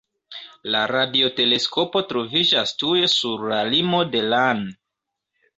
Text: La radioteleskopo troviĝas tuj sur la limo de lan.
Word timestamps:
La 0.75 0.79
radioteleskopo 0.91 2.01
troviĝas 2.13 2.73
tuj 2.85 2.97
sur 3.17 3.47
la 3.53 3.63
limo 3.75 4.03
de 4.17 4.25
lan. 4.35 4.69